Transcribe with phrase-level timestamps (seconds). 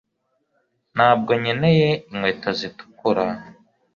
[0.95, 3.23] ntabwo nkeneye inkweto zitukura